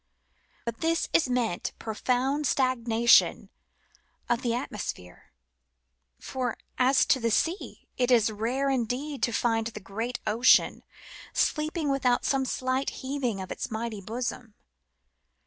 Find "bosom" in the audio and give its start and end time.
14.01-14.55